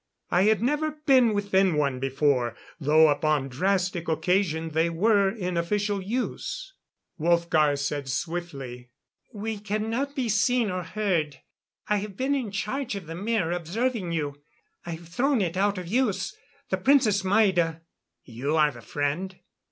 [0.31, 6.01] I had never been within one before, though upon drastic occasion they were in official
[6.01, 6.73] use.
[7.19, 8.89] Wolfgar said swiftly:
[9.31, 11.37] "We cannot be seen or heard.
[11.87, 14.41] I have been in charge of the mirror observing you
[14.87, 16.35] I have thrown it out of use.
[16.71, 17.83] The Princess Maida"
[18.23, 19.37] "You are the friend?"